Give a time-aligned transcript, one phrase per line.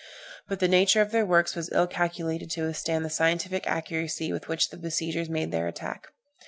[0.47, 4.47] But the nature of their works was ill calculated to withstand the scientific accuracy with
[4.47, 6.07] which the besiegers made their attack.